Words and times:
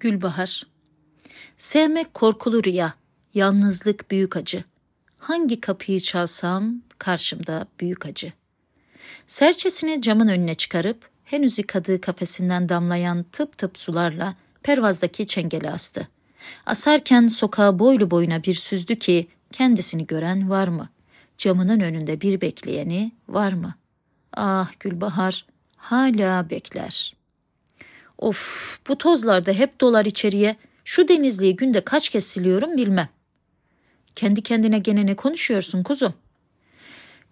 Gülbahar 0.00 0.66
Sevmek 1.56 2.14
korkulu 2.14 2.64
rüya, 2.64 2.94
yalnızlık 3.34 4.10
büyük 4.10 4.36
acı. 4.36 4.64
Hangi 5.18 5.60
kapıyı 5.60 6.00
çalsam 6.00 6.74
karşımda 6.98 7.66
büyük 7.80 8.06
acı. 8.06 8.32
Serçesini 9.26 10.02
camın 10.02 10.28
önüne 10.28 10.54
çıkarıp 10.54 11.10
henüz 11.24 11.58
yıkadığı 11.58 12.00
kafesinden 12.00 12.68
damlayan 12.68 13.22
tıp 13.32 13.58
tıp 13.58 13.78
sularla 13.78 14.36
pervazdaki 14.62 15.26
çengeli 15.26 15.70
astı. 15.70 16.08
Asarken 16.66 17.26
sokağa 17.26 17.78
boylu 17.78 18.10
boyuna 18.10 18.44
bir 18.44 18.54
süzdü 18.54 18.96
ki 18.96 19.28
kendisini 19.52 20.06
gören 20.06 20.50
var 20.50 20.68
mı? 20.68 20.88
Camının 21.38 21.80
önünde 21.80 22.20
bir 22.20 22.40
bekleyeni 22.40 23.12
var 23.28 23.52
mı? 23.52 23.74
Ah 24.32 24.72
Gülbahar 24.80 25.46
hala 25.76 26.50
bekler. 26.50 27.19
Of 28.20 28.78
bu 28.88 28.98
tozlarda 28.98 29.52
hep 29.52 29.80
dolar 29.80 30.04
içeriye. 30.04 30.56
Şu 30.84 31.08
denizliği 31.08 31.56
günde 31.56 31.80
kaç 31.80 32.08
kez 32.08 32.26
siliyorum 32.26 32.76
bilmem. 32.76 33.08
Kendi 34.14 34.42
kendine 34.42 34.78
gene 34.78 35.06
ne 35.06 35.16
konuşuyorsun 35.16 35.82
kuzum? 35.82 36.14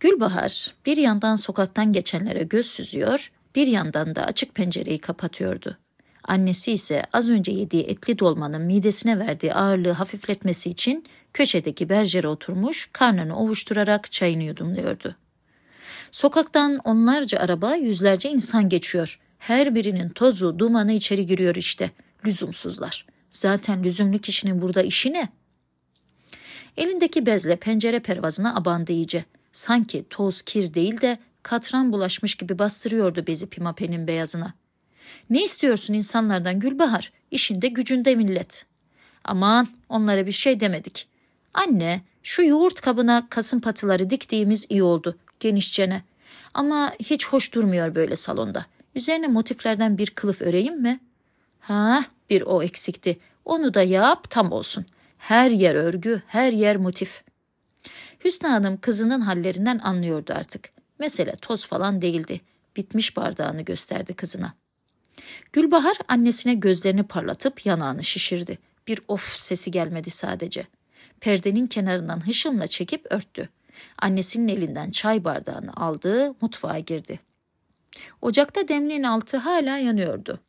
Gülbahar 0.01 0.75
bir 0.87 0.97
yandan 0.97 1.37
sokaktan 1.37 1.93
geçenlere 1.93 2.43
göz 2.43 2.67
süzüyor, 2.67 3.33
bir 3.55 3.67
yandan 3.67 4.15
da 4.15 4.25
açık 4.25 4.55
pencereyi 4.55 4.99
kapatıyordu. 4.99 5.79
Annesi 6.25 6.73
ise 6.73 7.03
az 7.13 7.31
önce 7.31 7.53
yediği 7.53 7.83
etli 7.83 8.19
dolmanın 8.19 8.63
midesine 8.63 9.19
verdiği 9.19 9.55
ağırlığı 9.55 9.91
hafifletmesi 9.91 10.71
için 10.71 11.05
köşedeki 11.33 11.89
berjere 11.89 12.29
oturmuş, 12.29 12.91
karnını 12.93 13.39
ovuşturarak 13.39 14.13
çayını 14.13 14.43
yudumluyordu. 14.43 15.17
Sokaktan 16.11 16.79
onlarca 16.85 17.39
araba, 17.39 17.75
yüzlerce 17.75 18.31
insan 18.31 18.69
geçiyor. 18.69 19.21
Her 19.39 19.75
birinin 19.75 20.09
tozu, 20.09 20.59
dumanı 20.59 20.93
içeri 20.93 21.27
giriyor 21.27 21.55
işte. 21.55 21.91
Lüzumsuzlar. 22.27 23.07
Zaten 23.31 23.85
lüzumlu 23.85 24.19
kişinin 24.19 24.63
burada 24.63 24.83
işi 24.83 25.13
ne? 25.13 25.29
Elindeki 26.77 27.27
bezle 27.27 27.57
pencere 27.57 28.01
pervazına 28.01 28.57
abandı 28.57 28.93
iyice. 28.93 29.25
Sanki 29.53 30.05
toz 30.11 30.43
kir 30.43 30.75
değil 30.75 31.01
de 31.01 31.19
katran 31.43 31.93
bulaşmış 31.93 32.35
gibi 32.35 32.59
bastırıyordu 32.59 33.27
bezi 33.27 33.49
pimapenin 33.49 34.07
beyazına. 34.07 34.55
Ne 35.31 35.45
istiyorsun 35.45 35.95
insanlardan 35.95 36.61
Gülbahar? 36.61 37.13
İşinde 37.31 37.69
gücünde 37.69 38.15
millet. 38.15 38.67
Aman 39.25 39.69
onlara 39.89 40.27
bir 40.27 40.33
şey 40.33 40.61
demedik. 40.61 41.09
Anne 41.55 42.01
şu 42.23 42.43
yoğurt 42.43 42.81
kabına 42.81 43.27
kasım 43.31 43.61
patıları 43.61 44.11
diktiğimiz 44.11 44.67
iyi 44.69 44.83
oldu 44.83 45.19
genişçene. 45.41 46.03
Ama 46.55 46.93
hiç 47.01 47.27
hoş 47.29 47.55
durmuyor 47.55 47.95
böyle 47.95 48.17
salonda. 48.17 48.67
Üzerine 48.99 49.27
motiflerden 49.27 49.99
bir 49.99 50.11
kılıf 50.11 50.43
öreyim 50.43 50.83
mi? 50.83 51.01
Ha, 51.61 52.05
bir 52.31 52.43
o 52.43 52.63
eksikti. 52.63 53.19
Onu 53.45 53.75
da 53.75 53.83
yap 53.83 54.31
tam 54.31 54.53
olsun. 54.53 54.87
Her 55.19 55.51
yer 55.51 55.75
örgü, 55.75 56.23
her 56.27 56.53
yer 56.53 56.77
motif. 56.77 57.23
Hüsnü 58.25 58.49
Hanım 58.49 58.81
kızının 58.81 59.21
hallerinden 59.21 59.79
anlıyordu 59.79 60.33
artık. 60.37 60.71
Mesele 60.99 61.33
toz 61.33 61.67
falan 61.67 62.03
değildi. 62.03 62.41
Bitmiş 62.77 63.17
bardağını 63.17 63.63
gösterdi 63.63 64.15
kızına. 64.15 64.53
Gülbahar 65.53 65.97
annesine 66.09 66.55
gözlerini 66.55 67.03
parlatıp 67.03 67.67
yanağını 67.67 68.05
şişirdi. 68.05 68.59
Bir 68.89 69.01
of 69.09 69.39
sesi 69.39 69.71
gelmedi 69.71 70.11
sadece. 70.11 70.67
Perdenin 71.21 71.67
kenarından 71.67 72.27
hışımla 72.27 72.67
çekip 72.67 73.07
örttü. 73.13 73.49
Annesinin 73.99 74.49
elinden 74.49 74.91
çay 74.91 75.25
bardağını 75.25 75.73
aldı, 75.77 76.35
mutfağa 76.41 76.79
girdi. 76.79 77.28
Ocakta 78.23 78.69
demliğin 78.69 79.03
altı 79.03 79.37
hala 79.37 79.79
yanıyordu. 79.79 80.41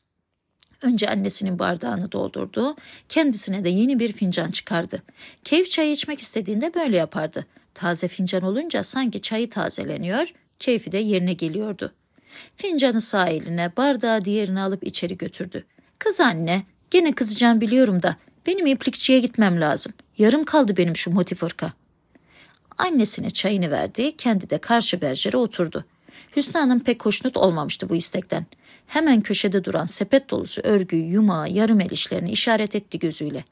Önce 0.82 1.10
annesinin 1.10 1.60
bardağını 1.60 2.12
doldurdu, 2.12 2.76
kendisine 3.10 3.64
de 3.64 3.70
yeni 3.70 4.00
bir 4.00 4.12
fincan 4.12 4.50
çıkardı. 4.50 5.02
Keyif 5.44 5.72
çayı 5.72 5.92
içmek 5.92 6.20
istediğinde 6.20 6.74
böyle 6.74 6.98
yapardı. 6.98 7.46
Taze 7.74 8.08
fincan 8.08 8.44
olunca 8.44 8.84
sanki 8.84 9.22
çayı 9.22 9.50
tazeleniyor, 9.50 10.34
keyfi 10.60 10.92
de 10.92 10.98
yerine 10.98 11.34
geliyordu. 11.34 11.94
Fincanı 12.56 13.02
sağ 13.02 13.28
eline, 13.28 13.72
bardağı 13.78 14.26
diğerini 14.26 14.62
alıp 14.62 14.84
içeri 14.84 15.18
götürdü. 15.18 15.66
Kız 16.00 16.22
anne, 16.22 16.64
gene 16.92 17.12
kızacağım 17.12 17.62
biliyorum 17.62 18.04
da 18.04 18.16
benim 18.46 18.66
iplikçiye 18.66 19.20
gitmem 19.20 19.62
lazım. 19.62 19.94
Yarım 20.18 20.44
kaldı 20.44 20.78
benim 20.78 20.96
şu 20.96 21.12
motif 21.12 21.44
ırka. 21.44 21.74
Annesine 22.78 23.30
çayını 23.30 23.72
verdi, 23.72 24.18
kendi 24.18 24.50
de 24.50 24.58
karşı 24.58 25.02
berjere 25.02 25.38
oturdu. 25.38 25.86
Hüsnü 26.36 26.60
Hanım 26.60 26.80
pek 26.80 27.06
hoşnut 27.06 27.38
olmamıştı 27.38 27.90
bu 27.90 27.96
istekten. 27.96 28.46
Hemen 28.88 29.22
köşede 29.22 29.64
duran 29.64 29.86
sepet 29.86 30.30
dolusu 30.30 30.62
örgüyü, 30.62 31.06
yumağı, 31.06 31.50
yarım 31.50 31.82
el 31.82 31.90
işlerini 31.90 32.32
işaret 32.32 32.76
etti 32.76 33.00
gözüyle. 33.00 33.44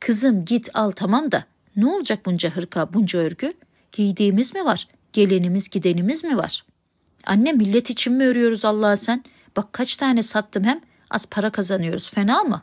Kızım 0.00 0.44
git 0.44 0.68
al 0.74 0.90
tamam 0.90 1.32
da 1.32 1.44
ne 1.76 1.86
olacak 1.86 2.26
bunca 2.26 2.50
hırka, 2.50 2.94
bunca 2.94 3.18
örgü? 3.18 3.52
Giydiğimiz 3.92 4.54
mi 4.54 4.64
var? 4.64 4.88
Gelenimiz, 5.12 5.68
gidenimiz 5.68 6.24
mi 6.24 6.36
var? 6.36 6.64
Anne 7.26 7.52
millet 7.52 7.90
için 7.90 8.12
mi 8.12 8.26
örüyoruz 8.26 8.64
Allah'a 8.64 8.96
sen? 8.96 9.24
Bak 9.56 9.72
kaç 9.72 9.96
tane 9.96 10.22
sattım 10.22 10.64
hem 10.64 10.80
az 11.10 11.26
para 11.26 11.50
kazanıyoruz 11.50 12.10
fena 12.10 12.42
mı? 12.42 12.62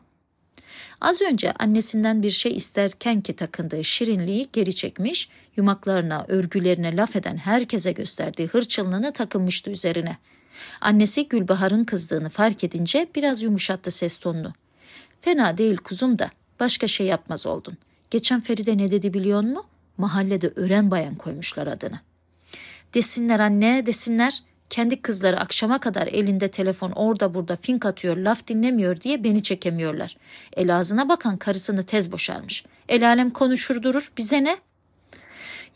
Az 1.01 1.21
önce 1.21 1.51
annesinden 1.51 2.23
bir 2.23 2.29
şey 2.29 2.55
isterken 2.55 3.21
ki 3.21 3.35
takındığı 3.35 3.83
şirinliği 3.83 4.49
geri 4.53 4.75
çekmiş, 4.75 5.29
yumaklarına, 5.57 6.25
örgülerine 6.27 6.95
laf 6.95 7.15
eden 7.15 7.37
herkese 7.37 7.91
gösterdiği 7.91 8.47
hırçınlığını 8.47 9.13
takınmıştı 9.13 9.71
üzerine. 9.71 10.17
Annesi 10.81 11.27
Gülbahar'ın 11.27 11.83
kızdığını 11.83 12.29
fark 12.29 12.63
edince 12.63 13.07
biraz 13.15 13.41
yumuşattı 13.41 13.91
ses 13.91 14.17
tonunu. 14.17 14.53
Fena 15.21 15.57
değil 15.57 15.77
kuzum 15.77 16.19
da 16.19 16.31
başka 16.59 16.87
şey 16.87 17.07
yapmaz 17.07 17.45
oldun. 17.45 17.77
Geçen 18.11 18.41
Feride 18.41 18.77
ne 18.77 18.91
dedi 18.91 19.13
biliyor 19.13 19.41
mu? 19.41 19.63
Mahallede 19.97 20.53
ören 20.55 20.91
bayan 20.91 21.15
koymuşlar 21.15 21.67
adını. 21.67 21.99
Desinler 22.93 23.39
anne 23.39 23.85
desinler. 23.85 24.43
Kendi 24.69 25.01
kızları 25.01 25.39
akşama 25.39 25.79
kadar 25.79 26.07
elinde 26.07 26.51
telefon 26.51 26.91
orada 26.91 27.33
burada 27.33 27.55
fink 27.55 27.85
atıyor 27.85 28.17
laf 28.17 28.47
dinlemiyor 28.47 29.01
diye 29.01 29.23
beni 29.23 29.43
çekemiyorlar. 29.43 30.17
El 30.57 30.77
ağzına 30.77 31.09
bakan 31.09 31.37
karısını 31.37 31.83
tez 31.83 32.11
boşarmış. 32.11 32.65
El 32.89 33.07
alem 33.07 33.29
konuşur 33.29 33.83
durur 33.83 34.11
bize 34.17 34.43
ne? 34.43 34.57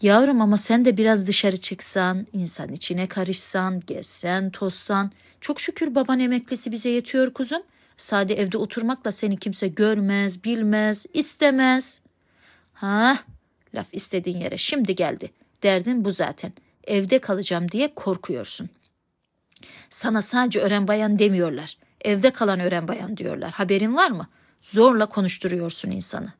Yavrum 0.01 0.41
ama 0.41 0.57
sen 0.57 0.85
de 0.85 0.97
biraz 0.97 1.27
dışarı 1.27 1.57
çıksan, 1.57 2.27
insan 2.33 2.71
içine 2.71 3.07
karışsan, 3.07 3.81
gezsen, 3.87 4.49
tozsan. 4.49 5.11
Çok 5.41 5.59
şükür 5.59 5.95
baban 5.95 6.19
emeklisi 6.19 6.71
bize 6.71 6.89
yetiyor 6.89 7.33
kuzum. 7.33 7.61
Sade 7.97 8.33
evde 8.33 8.57
oturmakla 8.57 9.11
seni 9.11 9.37
kimse 9.37 9.67
görmez, 9.67 10.43
bilmez, 10.43 11.05
istemez. 11.13 12.01
Ha, 12.73 13.17
laf 13.75 13.87
istediğin 13.91 14.37
yere 14.37 14.57
şimdi 14.57 14.95
geldi. 14.95 15.31
Derdin 15.63 16.05
bu 16.05 16.11
zaten. 16.11 16.53
Evde 16.83 17.19
kalacağım 17.19 17.71
diye 17.71 17.95
korkuyorsun. 17.95 18.69
Sana 19.89 20.21
sadece 20.21 20.59
öğren 20.59 20.87
bayan 20.87 21.19
demiyorlar. 21.19 21.77
Evde 22.01 22.31
kalan 22.31 22.59
öğren 22.59 22.87
bayan 22.87 23.17
diyorlar. 23.17 23.51
Haberin 23.51 23.95
var 23.95 24.11
mı? 24.11 24.27
Zorla 24.61 25.05
konuşturuyorsun 25.05 25.91
insanı. 25.91 26.33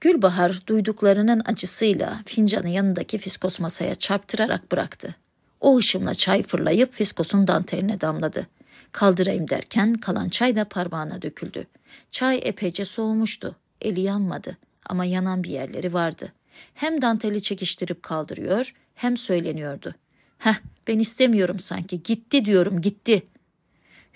Gülbahar 0.00 0.62
duyduklarının 0.66 1.42
acısıyla 1.44 2.22
fincanı 2.26 2.68
yanındaki 2.68 3.18
fiskos 3.18 3.60
masaya 3.60 3.94
çarptırarak 3.94 4.72
bıraktı. 4.72 5.14
O 5.60 5.76
ışımla 5.76 6.14
çay 6.14 6.42
fırlayıp 6.42 6.92
fiskosun 6.92 7.46
danteline 7.46 8.00
damladı. 8.00 8.46
Kaldırayım 8.92 9.50
derken 9.50 9.94
kalan 9.94 10.28
çay 10.28 10.56
da 10.56 10.64
parmağına 10.64 11.22
döküldü. 11.22 11.66
Çay 12.10 12.40
epeyce 12.42 12.84
soğumuştu. 12.84 13.56
Eli 13.80 14.00
yanmadı 14.00 14.56
ama 14.86 15.04
yanan 15.04 15.44
bir 15.44 15.50
yerleri 15.50 15.92
vardı. 15.92 16.32
Hem 16.74 17.02
danteli 17.02 17.42
çekiştirip 17.42 18.02
kaldırıyor 18.02 18.74
hem 18.94 19.16
söyleniyordu. 19.16 19.94
Heh 20.42 20.54
ben 20.86 20.98
istemiyorum 20.98 21.58
sanki 21.58 22.02
gitti 22.02 22.44
diyorum 22.44 22.80
gitti. 22.80 23.22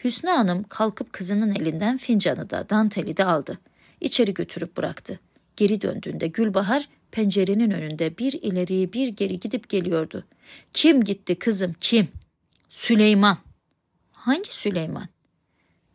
Hüsnü 0.05 0.31
Hanım 0.31 0.63
kalkıp 0.69 1.13
kızının 1.13 1.55
elinden 1.55 1.97
fincanı 1.97 2.51
da 2.51 2.69
danteli 2.71 3.17
de 3.17 3.25
aldı. 3.25 3.59
İçeri 4.01 4.35
götürüp 4.35 4.77
bıraktı. 4.77 5.21
Geri 5.57 5.81
döndüğünde 5.81 6.27
Gülbahar 6.27 6.89
pencerenin 7.11 7.71
önünde 7.71 8.19
bir 8.19 8.33
ileri 8.33 8.93
bir 8.93 9.09
geri 9.09 9.41
gidip 9.41 9.69
geliyordu. 9.69 10.25
Kim 10.73 11.05
gitti 11.05 11.39
kızım 11.39 11.75
kim? 11.81 12.09
Süleyman. 12.71 13.39
Hangi 14.13 14.55
Süleyman? 14.55 15.09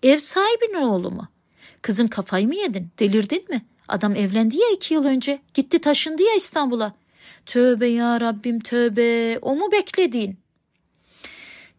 Ev 0.03 0.17
sahibinin 0.17 0.81
oğlu 0.81 1.11
mu? 1.11 1.27
Kızım 1.81 2.07
kafayı 2.07 2.47
mı 2.47 2.55
yedin? 2.55 2.87
Delirdin 2.99 3.49
mi? 3.49 3.65
Adam 3.87 4.15
evlendi 4.15 4.57
ya 4.57 4.71
iki 4.75 4.93
yıl 4.93 5.05
önce. 5.05 5.41
Gitti 5.53 5.79
taşındı 5.81 6.23
ya 6.23 6.35
İstanbul'a. 6.35 7.00
Tövbe 7.45 7.87
ya 7.87 8.21
Rabbim 8.21 8.59
tövbe. 8.59 9.39
O 9.41 9.55
mu 9.55 9.71
beklediğin? 9.71 10.39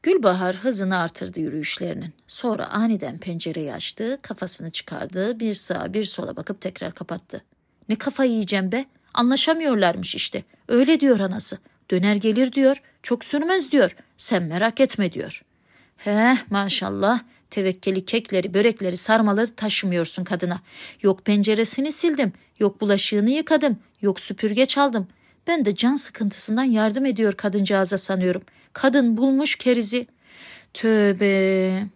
Gülbahar 0.03 0.56
hızını 0.56 0.99
artırdı 0.99 1.41
yürüyüşlerinin. 1.41 2.12
Sonra 2.29 2.67
aniden 2.67 3.19
pencereyi 3.19 3.73
açtı, 3.73 4.19
kafasını 4.23 4.70
çıkardı, 4.70 5.41
bir 5.41 5.55
sağa 5.55 5.94
bir 5.94 6.05
sola 6.05 6.37
bakıp 6.37 6.61
tekrar 6.61 6.94
kapattı. 6.94 7.44
Ne 7.88 7.94
kafa 7.94 8.25
yiyeceğim 8.25 8.73
be? 8.73 8.85
Anlaşamıyorlarmış 9.14 10.14
işte. 10.14 10.44
Öyle 10.69 11.00
diyor 11.00 11.20
anası. 11.20 11.59
Döner 11.91 12.17
gelir 12.17 12.53
diyor. 12.53 12.82
Çok 13.03 13.25
sürmez 13.25 13.73
diyor. 13.73 13.97
Sen 14.17 14.43
merak 14.43 14.81
etme 14.81 15.12
diyor. 15.12 15.43
He 15.97 16.35
maşallah 16.50 17.20
Tevekkeli 17.53 18.05
kekleri, 18.05 18.55
börekleri, 18.55 18.97
sarmaları 18.97 19.55
taşımıyorsun 19.55 20.25
kadına. 20.25 20.61
Yok 21.03 21.25
penceresini 21.25 21.93
sildim, 21.93 22.32
yok 22.59 22.81
bulaşığını 22.81 23.31
yıkadım, 23.31 23.79
yok 24.03 24.20
süpürge 24.20 24.67
çaldım. 24.67 25.09
Ben 25.47 25.65
de 25.65 25.75
can 25.75 25.97
sıkıntısından 25.97 26.65
yardım 26.65 27.06
ediyor 27.06 27.33
kadıncağıza 27.33 27.99
sanıyorum. 27.99 28.43
Kadın 28.73 29.17
bulmuş 29.17 29.56
kerizi. 29.56 30.06
Tövbe. 30.75 31.87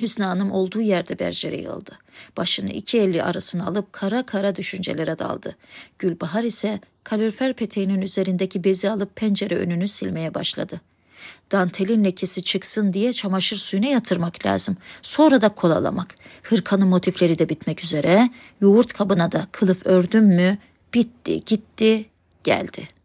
Hüsnü 0.00 0.24
Hanım 0.24 0.52
olduğu 0.52 0.80
yerde 0.80 1.18
berjere 1.18 1.56
yığıldı. 1.56 1.98
Başını 2.36 2.70
iki 2.70 2.98
eli 2.98 3.22
arasına 3.22 3.66
alıp 3.66 3.92
kara 3.92 4.26
kara 4.26 4.56
düşüncelere 4.56 5.18
daldı. 5.18 5.56
Gülbahar 5.98 6.44
ise 6.44 6.80
kalorifer 7.04 7.52
peteğinin 7.52 8.00
üzerindeki 8.00 8.64
bezi 8.64 8.90
alıp 8.90 9.16
pencere 9.16 9.56
önünü 9.56 9.88
silmeye 9.88 10.34
başladı. 10.34 10.80
Dantelin 11.52 12.04
lekesi 12.04 12.42
çıksın 12.42 12.92
diye 12.92 13.12
çamaşır 13.12 13.56
suyuna 13.56 13.86
yatırmak 13.86 14.46
lazım. 14.46 14.76
Sonra 15.02 15.40
da 15.40 15.48
kolalamak. 15.48 16.14
Hırkanın 16.42 16.88
motifleri 16.88 17.38
de 17.38 17.48
bitmek 17.48 17.84
üzere. 17.84 18.30
Yoğurt 18.60 18.92
kabına 18.92 19.32
da 19.32 19.46
kılıf 19.52 19.86
ördüm 19.86 20.24
mü 20.24 20.58
bitti 20.94 21.44
gitti 21.44 22.09
geldi.'' 22.42 22.99